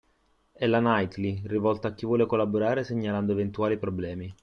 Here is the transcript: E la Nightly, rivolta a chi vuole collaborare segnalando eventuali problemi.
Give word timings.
E 0.51 0.65
la 0.65 0.79
Nightly, 0.79 1.43
rivolta 1.45 1.89
a 1.89 1.93
chi 1.93 2.07
vuole 2.07 2.25
collaborare 2.25 2.83
segnalando 2.83 3.33
eventuali 3.33 3.77
problemi. 3.77 4.35